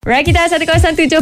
Rakita 0.00 0.48
107.9 0.48 1.12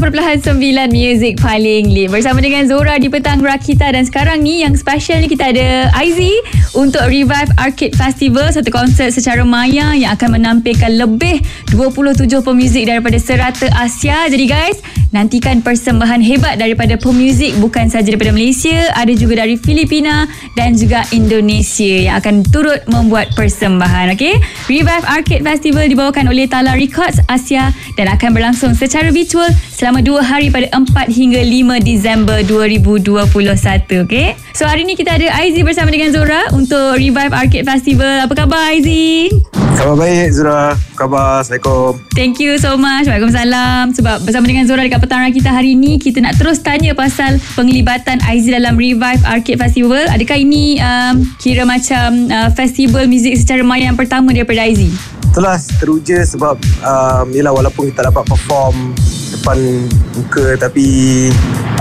Music 0.94 1.34
paling 1.42 1.90
lead 1.90 2.14
Bersama 2.14 2.38
dengan 2.38 2.62
Zora 2.62 2.94
di 2.94 3.10
Petang 3.10 3.42
Rakita 3.42 3.90
Dan 3.90 4.06
sekarang 4.06 4.38
ni 4.46 4.62
yang 4.62 4.78
special 4.78 5.18
ni 5.18 5.26
kita 5.26 5.50
ada 5.50 5.90
Aizy 5.98 6.30
Untuk 6.78 7.02
Revive 7.10 7.50
Arcade 7.58 7.98
Festival. 7.98 8.54
Satu 8.54 8.70
konsert 8.70 9.10
secara 9.10 9.42
maya 9.42 9.98
Yang 9.98 10.14
akan 10.22 10.38
menampilkan 10.38 10.94
lebih 10.94 11.42
27 11.74 12.30
pemuzik 12.38 12.86
daripada 12.86 13.18
serata 13.18 13.66
Asia. 13.74 14.30
Jadi 14.30 14.46
guys 14.46 14.78
Nantikan 15.08 15.64
persembahan 15.64 16.20
hebat 16.20 16.60
daripada 16.60 17.00
pemuzik 17.00 17.56
Bukan 17.56 17.88
saja 17.88 18.12
daripada 18.12 18.28
Malaysia 18.28 18.92
Ada 18.92 19.12
juga 19.16 19.40
dari 19.44 19.56
Filipina 19.56 20.28
Dan 20.52 20.76
juga 20.76 21.00
Indonesia 21.16 22.12
Yang 22.12 22.16
akan 22.20 22.34
turut 22.52 22.80
membuat 22.92 23.32
persembahan 23.32 24.12
okay? 24.12 24.36
Revive 24.68 25.06
Arcade 25.08 25.44
Festival 25.44 25.88
dibawakan 25.88 26.28
oleh 26.28 26.44
Tala 26.44 26.76
Records 26.76 27.24
Asia 27.24 27.72
Dan 27.96 28.12
akan 28.12 28.36
berlangsung 28.36 28.76
secara 28.76 29.08
virtual 29.08 29.48
selama 29.78 30.02
2 30.02 30.18
hari 30.26 30.48
pada 30.50 30.66
4 30.74 30.90
hingga 31.06 31.38
5 31.38 31.86
Disember 31.86 32.42
2021. 32.42 34.02
Okay? 34.04 34.34
So 34.50 34.66
hari 34.66 34.82
ni 34.82 34.98
kita 34.98 35.14
ada 35.14 35.30
Aizy 35.38 35.62
bersama 35.62 35.94
dengan 35.94 36.10
Zora 36.10 36.50
untuk 36.50 36.98
Revive 36.98 37.30
Arcade 37.30 37.62
Festival. 37.62 38.26
Apa 38.26 38.34
khabar 38.34 38.74
Aizy? 38.74 39.30
Khabar 39.78 39.94
baik 39.94 40.34
Zura. 40.34 40.74
Khabar. 40.98 41.38
Assalamualaikum. 41.38 42.02
Thank 42.10 42.42
you 42.42 42.58
so 42.58 42.74
much. 42.74 43.06
Waalaikumsalam. 43.06 43.94
Sebab 43.94 44.26
bersama 44.26 44.50
dengan 44.50 44.66
Zora 44.66 44.82
dekat 44.82 45.06
petang 45.06 45.22
kita 45.30 45.54
hari 45.54 45.78
ni 45.78 46.02
kita 46.02 46.18
nak 46.18 46.34
terus 46.34 46.58
tanya 46.58 46.98
pasal 46.98 47.38
penglibatan 47.54 48.18
Aizy 48.26 48.50
dalam 48.50 48.74
Revive 48.74 49.22
Arcade 49.22 49.54
Festival. 49.54 50.10
Adakah 50.10 50.34
ini 50.34 50.82
um, 50.82 51.22
kira 51.38 51.62
macam 51.62 52.26
uh, 52.26 52.50
festival 52.58 53.06
muzik 53.06 53.38
secara 53.38 53.62
maya 53.62 53.86
yang 53.86 53.94
pertama 53.94 54.34
daripada 54.34 54.66
Aizy? 54.66 54.90
Itulah 55.30 55.62
teruja 55.78 56.26
sebab 56.26 56.58
um, 56.82 57.26
yelah 57.30 57.54
walaupun 57.54 57.94
kita 57.94 58.10
dapat 58.10 58.26
perform 58.26 58.98
depan 59.30 59.86
muka 60.18 60.58
tapi 60.58 60.86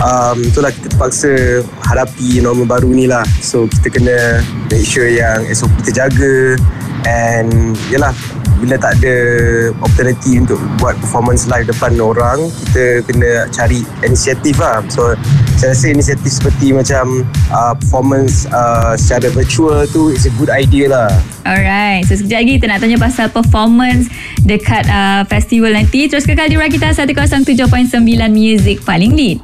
um, 0.06 0.38
itulah 0.46 0.70
kita 0.70 0.94
terpaksa 0.94 1.66
hadapi 1.82 2.46
norma 2.46 2.70
baru 2.70 2.94
ni 2.94 3.10
lah. 3.10 3.26
So 3.42 3.66
kita 3.66 3.90
kena 3.90 4.46
make 4.70 4.86
sure 4.86 5.10
yang 5.10 5.50
SOP 5.50 5.74
kita 5.82 6.06
jaga 6.06 6.62
and 7.06 7.78
yelah 7.92 8.16
bila 8.58 8.74
tak 8.74 8.98
ada 9.02 9.16
opportunity 9.86 10.42
untuk 10.42 10.58
buat 10.82 10.98
performance 10.98 11.46
live 11.46 11.70
depan 11.70 11.94
orang 12.02 12.50
kita 12.66 13.06
kena 13.06 13.46
cari 13.54 13.86
inisiatif 14.02 14.58
lah 14.58 14.82
so 14.90 15.14
saya 15.58 15.74
rasa 15.74 15.86
inisiatif 15.94 16.32
seperti 16.42 16.74
macam 16.74 17.26
uh, 17.54 17.78
performance 17.78 18.50
uh, 18.50 18.98
secara 18.98 19.30
virtual 19.30 19.86
tu 19.90 20.10
is 20.10 20.26
a 20.26 20.34
good 20.42 20.50
idea 20.50 20.90
lah 20.90 21.10
Alright, 21.48 22.04
so 22.04 22.20
sekejap 22.20 22.44
lagi 22.44 22.52
kita 22.60 22.66
nak 22.68 22.80
tanya 22.84 23.00
pasal 23.00 23.32
performance 23.32 24.12
dekat 24.44 24.84
uh, 24.92 25.24
festival 25.32 25.72
nanti. 25.72 26.12
Terus 26.12 26.28
kekal 26.28 26.52
di 26.52 26.60
Rakita 26.60 26.92
107.9 26.92 27.64
Music 28.28 28.84
paling 28.84 29.16
lead. 29.16 29.40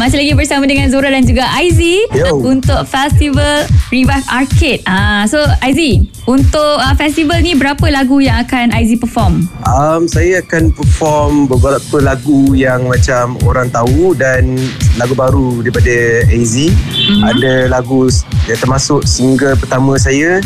Masih 0.00 0.16
lagi 0.16 0.32
bersama 0.32 0.64
dengan 0.64 0.88
Zora 0.88 1.12
dan 1.12 1.28
juga 1.28 1.44
Aizy 1.60 2.00
untuk 2.40 2.88
festival 2.88 3.68
Revive 3.92 4.24
Arcade. 4.32 4.80
Ah, 4.88 5.28
so 5.28 5.36
Aizy, 5.60 6.08
untuk 6.24 6.80
uh, 6.80 6.96
festival 6.96 7.44
ni 7.44 7.52
berapa 7.52 7.84
lagu 7.92 8.16
yang 8.16 8.40
akan 8.40 8.72
Aizy 8.72 8.96
perform? 8.96 9.44
Um, 9.68 10.08
saya 10.08 10.40
akan 10.40 10.72
perform 10.72 11.52
beberapa 11.52 12.00
lagu 12.00 12.56
yang 12.56 12.88
macam 12.88 13.36
orang 13.44 13.68
tahu 13.68 14.16
dan 14.16 14.56
lagu 14.96 15.12
baru 15.12 15.60
daripada 15.60 16.24
AZ. 16.32 16.54
Mm-hmm. 16.56 17.20
Ada 17.36 17.52
lagu 17.68 18.08
yang 18.48 18.56
termasuk 18.56 19.04
single 19.04 19.52
pertama 19.60 20.00
saya 20.00 20.40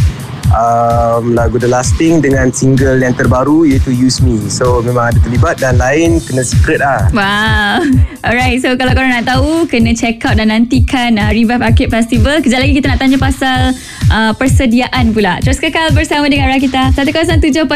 um, 0.52 1.32
lagu 1.32 1.56
The 1.56 1.70
Lasting 1.70 2.20
dengan 2.20 2.52
single 2.52 3.00
yang 3.00 3.16
terbaru 3.16 3.64
iaitu 3.64 3.94
Use 3.94 4.20
Me. 4.20 4.36
So 4.52 4.84
memang 4.84 5.14
ada 5.14 5.18
terlibat 5.22 5.62
dan 5.62 5.80
lain 5.80 6.20
kena 6.20 6.44
secret 6.44 6.82
lah. 6.82 7.08
Wow. 7.14 7.80
Alright, 8.26 8.60
so 8.60 8.74
kalau 8.76 8.92
korang 8.92 9.14
nak 9.14 9.28
tahu 9.28 9.64
kena 9.70 9.96
check 9.96 10.20
out 10.26 10.36
dan 10.36 10.52
nantikan 10.52 11.16
uh, 11.16 11.30
Revive 11.32 11.62
Arcade 11.62 11.92
Festival. 11.92 12.42
Kejap 12.44 12.60
lagi 12.60 12.74
kita 12.76 12.92
nak 12.92 13.00
tanya 13.00 13.16
pasal 13.16 13.72
uh, 14.12 14.32
persediaan 14.36 15.14
pula. 15.14 15.40
Terus 15.40 15.62
kekal 15.62 15.94
bersama 15.96 16.28
dengan 16.28 16.52
Rakita 16.52 16.92
107.9 16.92 17.68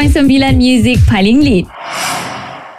Music 0.57 0.97
paling 1.07 1.39
lead. 1.41 1.65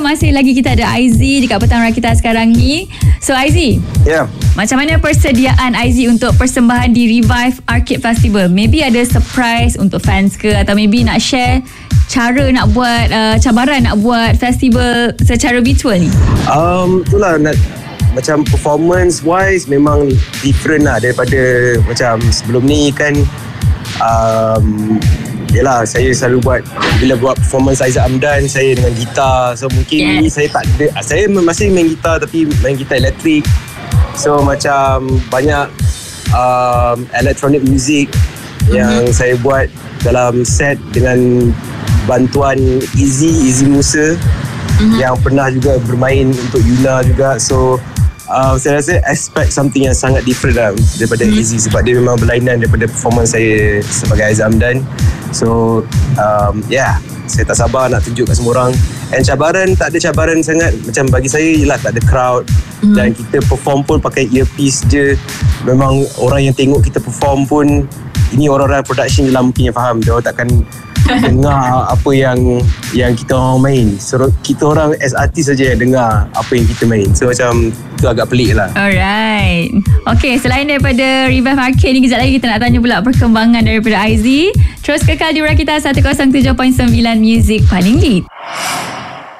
Masih 0.01 0.33
lagi 0.33 0.57
kita 0.57 0.73
ada 0.73 0.97
IZ 0.97 1.21
dekat 1.45 1.61
petang 1.61 1.85
Rakita 1.85 2.17
sekarang 2.17 2.57
ni. 2.57 2.89
So 3.21 3.37
IZ. 3.37 3.77
Ya. 4.09 4.25
Yeah. 4.25 4.25
Macam 4.57 4.81
mana 4.81 4.97
persediaan 4.97 5.77
IZ 5.77 6.09
untuk 6.09 6.33
persembahan 6.41 6.97
di 6.97 7.21
Revive 7.21 7.61
Arcade 7.69 8.01
Festival? 8.01 8.49
Maybe 8.49 8.81
ada 8.81 8.97
surprise 9.05 9.77
untuk 9.77 10.01
fans 10.01 10.41
ke 10.41 10.57
atau 10.57 10.73
maybe 10.73 11.05
nak 11.05 11.21
share 11.21 11.61
cara 12.09 12.49
nak 12.49 12.73
buat 12.73 13.07
uh, 13.13 13.37
cabaran 13.45 13.85
nak 13.85 14.01
buat 14.01 14.41
festival 14.41 15.13
secara 15.21 15.61
virtual 15.61 16.01
ni? 16.01 16.11
Um, 16.49 17.05
itulah 17.05 17.37
nak 17.37 17.61
macam 18.17 18.43
performance 18.43 19.21
wise 19.21 19.69
memang 19.69 20.11
different 20.41 20.89
lah 20.89 20.97
daripada 20.99 21.77
macam 21.85 22.19
sebelum 22.33 22.65
ni 22.65 22.91
kan 22.91 23.15
um, 24.03 24.97
Yelah 25.51 25.83
saya 25.83 26.15
selalu 26.15 26.39
buat 26.47 26.63
Bila 27.03 27.15
buat 27.19 27.35
performance 27.39 27.83
Aizat 27.83 28.07
Amdan 28.07 28.47
Saya 28.47 28.79
dengan 28.79 28.95
gitar 28.95 29.59
So 29.59 29.67
mungkin 29.75 30.23
yeah. 30.23 30.31
saya 30.31 30.47
tak 30.47 30.65
ada 30.79 30.87
Saya 31.03 31.27
masih 31.27 31.75
main 31.75 31.91
gitar 31.91 32.23
Tapi 32.23 32.47
main 32.63 32.79
gitar 32.79 33.03
elektrik 33.03 33.43
So 34.15 34.39
macam 34.47 35.11
Banyak 35.27 35.67
um, 36.31 37.03
Electronic 37.19 37.67
music 37.67 38.15
mm-hmm. 38.15 38.75
Yang 38.79 38.95
saya 39.11 39.35
buat 39.43 39.67
Dalam 40.07 40.47
set 40.47 40.79
Dengan 40.95 41.51
Bantuan 42.07 42.59
Easy 42.95 43.51
Easy 43.51 43.67
Musa 43.67 44.15
mm-hmm. 44.15 45.03
Yang 45.03 45.15
pernah 45.19 45.51
juga 45.51 45.83
bermain 45.83 46.31
Untuk 46.31 46.63
Yuna 46.63 47.03
juga 47.03 47.43
So 47.43 47.83
uh, 48.31 48.55
saya 48.57 48.79
rasa 48.79 49.03
expect 49.11 49.51
something 49.51 49.91
yang 49.91 49.97
sangat 49.97 50.23
different 50.23 50.57
lah 50.57 50.71
daripada 50.97 51.27
mm. 51.27 51.35
Easy 51.35 51.59
sebab 51.59 51.83
dia 51.83 51.99
memang 51.99 52.17
berlainan 52.17 52.63
daripada 52.63 52.87
performance 52.87 53.35
saya 53.35 53.83
sebagai 53.83 54.31
Aizam 54.31 54.57
dan 54.57 54.87
so 55.31 55.81
um, 56.19 56.63
yeah 56.69 56.99
saya 57.31 57.47
tak 57.47 57.63
sabar 57.63 57.87
nak 57.87 58.03
tunjuk 58.03 58.27
kat 58.27 58.35
semua 58.35 58.53
orang. 58.59 58.73
And 59.15 59.23
cabaran 59.23 59.79
tak 59.79 59.95
ada 59.95 59.99
cabaran 60.11 60.43
sangat. 60.43 60.75
Macam 60.83 61.07
bagi 61.15 61.31
saya 61.31 61.47
ialah 61.47 61.79
tak 61.79 61.95
ada 61.95 62.03
crowd. 62.03 62.45
Mm. 62.81 62.97
dan 62.97 63.13
kita 63.13 63.45
perform 63.45 63.85
pun 63.85 64.01
pakai 64.01 64.25
earpiece 64.33 64.83
je. 64.89 65.13
Memang 65.69 66.01
orang 66.17 66.49
yang 66.49 66.57
tengok 66.57 66.81
kita 66.81 66.97
perform 66.97 67.45
pun 67.45 67.85
ini 68.33 68.49
orang-orang 68.49 68.81
production 68.89 69.29
je 69.29 69.33
lah 69.37 69.45
mungkin 69.45 69.69
yang 69.69 69.77
faham. 69.77 70.01
Dia 70.01 70.17
takkan 70.25 70.49
dengar 71.19 71.91
apa 71.91 72.11
yang 72.15 72.39
yang 72.95 73.13
kita 73.19 73.35
orang 73.35 73.61
main. 73.63 73.87
So, 73.99 74.31
kita 74.47 74.63
orang 74.71 74.95
as 75.03 75.15
artis 75.17 75.51
saja 75.51 75.75
yang 75.75 75.81
dengar 75.81 76.31
apa 76.33 76.53
yang 76.55 76.67
kita 76.69 76.85
main. 76.87 77.09
So 77.15 77.27
macam 77.27 77.75
tu 77.99 78.07
agak 78.07 78.31
pelik 78.31 78.55
lah. 78.57 78.71
Alright. 78.75 79.71
Okay, 80.17 80.41
selain 80.41 80.67
daripada 80.67 81.29
Revive 81.29 81.61
Arcade 81.61 81.95
ni, 81.95 82.01
kejap 82.03 82.19
lagi 82.23 82.33
kita 82.41 82.47
nak 82.51 82.61
tanya 82.63 82.79
pula 82.81 82.97
perkembangan 83.05 83.63
daripada 83.63 84.07
IZ. 84.09 84.55
Terus 84.81 85.05
kekal 85.05 85.37
di 85.37 85.41
Rakita 85.45 85.79
107.9 85.79 86.57
Music 87.21 87.61
paling 87.69 87.97
lead. 88.01 88.25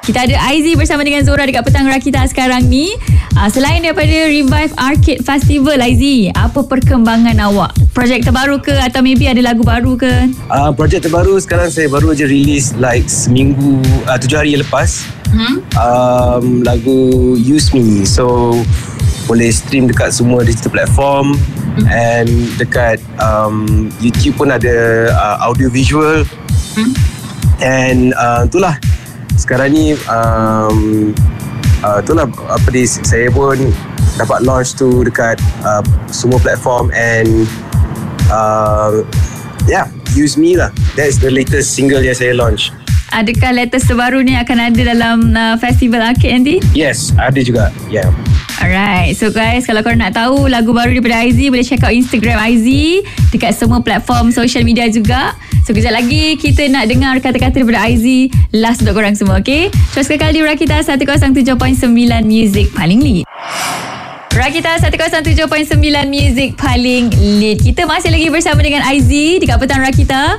Kita 0.01 0.25
ada 0.25 0.33
IZ 0.57 0.81
bersama 0.81 1.05
dengan 1.05 1.21
Zora 1.21 1.45
dekat 1.45 1.61
Petang 1.61 1.85
Rakita 1.85 2.25
sekarang 2.25 2.65
ni. 2.73 2.97
Uh, 3.37 3.53
selain 3.53 3.85
daripada 3.85 4.33
Revive 4.33 4.73
Arcade 4.81 5.21
Festival, 5.21 5.77
IZ, 5.77 6.33
apa 6.33 6.65
perkembangan 6.65 7.37
awak? 7.45 7.77
Projek 7.93 8.25
terbaru 8.25 8.65
ke 8.65 8.73
atau 8.81 9.05
maybe 9.05 9.29
ada 9.29 9.45
lagu 9.45 9.61
baru 9.61 10.01
ke? 10.01 10.33
Uh, 10.49 10.73
projek 10.73 11.05
terbaru 11.05 11.37
sekarang 11.37 11.69
saya 11.69 11.93
baru 11.93 12.17
aja 12.17 12.25
release 12.25 12.73
like 12.81 13.13
seminggu, 13.13 13.77
uh, 14.09 14.17
tujuh 14.17 14.41
hari 14.41 14.57
lepas. 14.57 15.05
Hmm? 15.37 15.61
Um, 15.77 16.65
lagu 16.65 17.37
Use 17.37 17.77
Me. 17.77 18.09
So, 18.09 18.57
boleh 19.29 19.53
stream 19.53 19.85
dekat 19.85 20.17
semua 20.17 20.43
digital 20.43 20.81
platform 20.81 21.37
hmm. 21.77 21.87
and 21.93 22.31
dekat 22.57 22.99
um, 23.21 23.93
YouTube 24.01 24.41
pun 24.41 24.49
ada 24.49 25.07
uh, 25.13 25.45
audio 25.45 25.69
visual. 25.69 26.25
Hmm. 26.73 26.97
And 27.61 28.17
uh, 28.17 28.49
itulah 28.49 28.81
sekarang 29.41 29.73
ni 29.73 29.97
um, 30.13 31.11
uh, 31.81 31.99
itulah 32.05 32.29
apa 32.53 32.69
di 32.69 32.85
saya 32.85 33.33
pun 33.33 33.57
dapat 34.21 34.45
launch 34.45 34.77
tu 34.77 35.01
dekat 35.01 35.41
uh, 35.65 35.81
semua 36.13 36.37
platform 36.45 36.93
and 36.93 37.49
uh, 38.29 39.01
yeah 39.65 39.89
use 40.13 40.37
me 40.37 40.61
lah 40.61 40.69
that's 40.93 41.17
the 41.17 41.33
latest 41.33 41.73
single 41.73 42.05
yang 42.05 42.17
saya 42.17 42.37
launch 42.37 42.69
Adakah 43.11 43.51
latest 43.59 43.91
terbaru 43.91 44.23
ni 44.23 44.39
akan 44.39 44.71
ada 44.71 44.81
dalam 44.87 45.35
uh, 45.35 45.59
festival 45.59 45.99
arcade 45.99 46.31
nanti? 46.31 46.57
Yes, 46.71 47.11
ada 47.19 47.43
juga. 47.43 47.75
Yeah. 47.91 48.07
Alright, 48.61 49.17
so 49.17 49.33
guys 49.33 49.65
kalau 49.65 49.81
korang 49.81 50.05
nak 50.05 50.13
tahu 50.13 50.45
lagu 50.45 50.77
baru 50.77 50.93
daripada 50.93 51.25
IZ 51.25 51.49
boleh 51.49 51.65
check 51.65 51.81
out 51.81 51.97
Instagram 51.97 52.37
IZ 52.45 53.01
dekat 53.33 53.57
semua 53.57 53.81
platform 53.81 54.29
social 54.37 54.69
media 54.69 54.85
juga. 54.93 55.33
So 55.65 55.73
kejap 55.73 55.97
lagi 55.97 56.37
kita 56.37 56.69
nak 56.69 56.85
dengar 56.93 57.17
kata-kata 57.25 57.65
daripada 57.65 57.89
IZ 57.89 58.29
last 58.53 58.85
untuk 58.85 59.01
korang 59.01 59.17
semua, 59.17 59.41
okay? 59.41 59.73
Terus 59.97 60.13
kekal 60.13 60.37
di 60.37 60.45
Rakita 60.45 60.77
107.9 60.85 61.57
Music 62.29 62.69
paling 62.77 63.01
lead. 63.01 63.25
Rakita 64.37 64.77
107.9 64.93 65.49
Music 66.13 66.53
paling 66.61 67.09
lead. 67.41 67.65
Kita 67.65 67.89
masih 67.89 68.13
lagi 68.13 68.29
bersama 68.29 68.61
dengan 68.61 68.85
IZ 68.93 69.41
di 69.41 69.49
Petang 69.49 69.81
Rakita. 69.81 70.37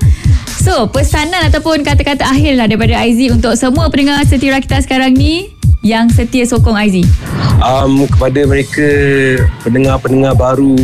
So, 0.61 0.85
pesanan 0.93 1.49
ataupun 1.49 1.81
kata-kata 1.81 2.21
akhir 2.21 2.53
lah 2.53 2.69
daripada 2.69 3.01
Aizi 3.01 3.33
untuk 3.33 3.57
semua 3.57 3.89
pendengar 3.89 4.21
setia 4.29 4.61
kita 4.61 4.77
sekarang 4.85 5.17
ni 5.17 5.49
yang 5.81 6.05
setia 6.13 6.45
sokong 6.45 6.77
Aizi. 6.77 7.01
um, 7.61 8.05
kepada 8.05 8.45
mereka 8.45 8.89
pendengar-pendengar 9.65 10.37
baru 10.37 10.77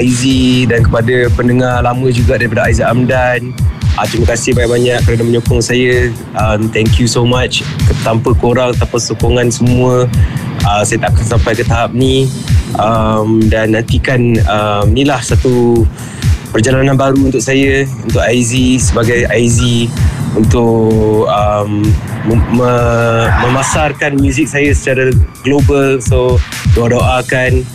IZ 0.00 0.22
dan 0.68 0.80
kepada 0.84 1.28
pendengar 1.36 1.84
lama 1.84 2.08
juga 2.08 2.40
daripada 2.40 2.64
Aizat 2.68 2.88
Amdan 2.88 3.52
uh, 4.00 4.06
terima 4.08 4.32
kasih 4.32 4.56
banyak-banyak 4.56 4.98
kerana 5.04 5.22
menyokong 5.28 5.60
saya. 5.60 6.08
Um, 6.40 6.72
thank 6.72 6.96
you 6.96 7.04
so 7.04 7.28
much. 7.28 7.60
Tanpa 8.00 8.32
korang 8.32 8.72
tanpa 8.72 8.96
sokongan 8.96 9.52
semua 9.52 10.08
uh, 10.64 10.82
saya 10.88 11.04
tak 11.04 11.20
akan 11.20 11.26
sampai 11.36 11.52
ke 11.52 11.64
tahap 11.68 11.92
ni. 11.92 12.24
Um, 12.80 13.44
dan 13.50 13.76
nantikan 13.76 14.40
um, 14.46 14.94
inilah 14.94 15.20
satu 15.20 15.84
perjalanan 16.54 16.96
baru 16.96 17.28
untuk 17.28 17.42
saya 17.42 17.84
untuk 18.06 18.22
IZ 18.24 18.88
sebagai 18.88 19.26
IZ 19.28 19.90
untuk 20.36 21.26
um, 21.26 21.82
mem- 22.26 22.48
memasarkan 23.46 24.18
muzik 24.18 24.46
saya 24.46 24.70
secara 24.74 25.10
global. 25.42 25.98
So 26.02 26.38
doa-doakan 26.76 27.66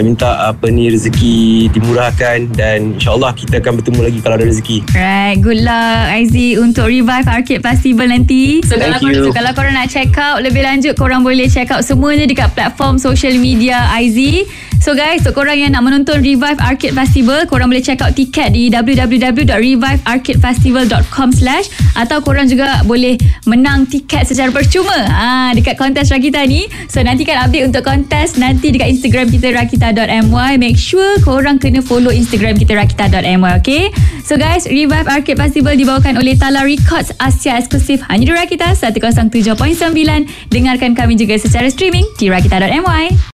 kita 0.00 0.16
minta 0.16 0.48
apa 0.48 0.72
ni 0.72 0.88
rezeki 0.88 1.68
dimurahkan 1.76 2.48
dan 2.56 2.96
insyaallah 2.96 3.36
kita 3.36 3.60
akan 3.60 3.84
bertemu 3.84 4.00
lagi 4.00 4.18
kalau 4.24 4.40
ada 4.40 4.48
rezeki 4.48 4.80
Right, 4.96 5.36
good 5.44 5.60
luck 5.60 6.08
Aizi 6.08 6.56
untuk 6.56 6.88
Revive 6.88 7.28
Arcade 7.28 7.60
Festival 7.60 8.08
nanti. 8.08 8.64
So 8.64 8.80
Thank 8.80 8.96
kalau 8.96 8.96
you. 8.96 9.12
korang, 9.12 9.28
so, 9.28 9.36
kalau 9.36 9.52
korang 9.52 9.76
nak 9.76 9.92
check 9.92 10.16
out 10.16 10.40
lebih 10.40 10.64
lanjut, 10.64 10.96
korang 10.96 11.20
boleh 11.20 11.52
check 11.52 11.68
out 11.68 11.84
semuanya 11.84 12.24
dekat 12.24 12.48
platform 12.56 12.96
social 12.96 13.36
media 13.36 13.92
Aizi. 13.92 14.48
So 14.80 14.96
guys, 14.96 15.20
untuk 15.20 15.44
korang 15.44 15.60
yang 15.60 15.76
nak 15.76 15.84
menonton 15.84 16.24
Revive 16.24 16.56
Arcade 16.56 16.96
Festival, 16.96 17.44
korang 17.44 17.68
boleh 17.68 17.84
check 17.84 18.00
out 18.00 18.16
tiket 18.16 18.56
di 18.56 18.72
www.revivearcadefestival.com 18.72 21.28
slash 21.36 21.68
atau 22.00 22.24
korang 22.24 22.48
juga 22.48 22.80
boleh 22.88 23.20
menang 23.44 23.84
tiket 23.84 24.24
secara 24.24 24.48
percuma 24.48 24.96
ha, 25.04 25.52
dekat 25.52 25.76
kontes 25.76 26.08
Rakita 26.08 26.48
ni. 26.48 26.64
So 26.88 27.04
nantikan 27.04 27.44
update 27.44 27.68
untuk 27.68 27.84
kontes 27.84 28.40
nanti 28.40 28.72
dekat 28.72 28.96
Instagram 28.96 29.28
kita 29.28 29.52
rakita.my. 29.90 30.56
Make 30.58 30.78
sure 30.78 31.18
korang 31.26 31.58
kena 31.58 31.82
follow 31.82 32.14
Instagram 32.14 32.58
kita 32.58 32.78
rakita.my, 32.78 33.58
okay? 33.58 33.90
So 34.22 34.38
guys, 34.38 34.66
Revive 34.70 35.10
Arcade 35.10 35.38
Festival 35.38 35.74
dibawakan 35.74 36.22
oleh 36.22 36.38
Tala 36.38 36.62
Records 36.62 37.10
Asia 37.18 37.58
eksklusif 37.58 37.98
hanya 38.06 38.30
di 38.30 38.34
Rakita 38.34 38.70
107.9. 38.78 39.58
Dengarkan 40.50 40.94
kami 40.94 41.18
juga 41.18 41.34
secara 41.36 41.66
streaming 41.66 42.06
di 42.16 42.30
rakita.my. 42.30 43.04